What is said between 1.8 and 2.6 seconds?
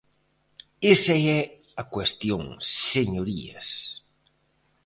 a cuestión,